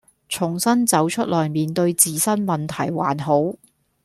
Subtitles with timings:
[0.29, 3.53] 重新走出來面對自身問題還好